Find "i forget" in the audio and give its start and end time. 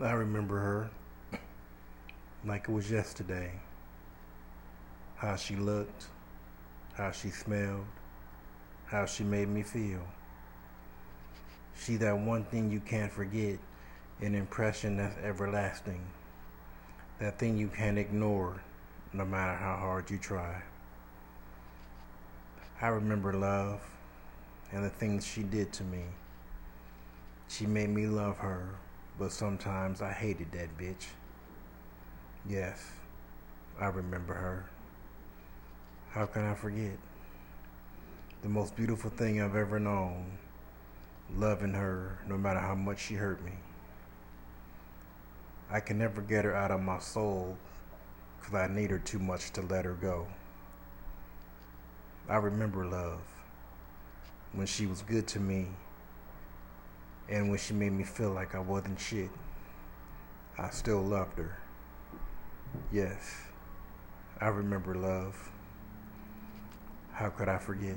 36.44-36.96, 67.48-67.96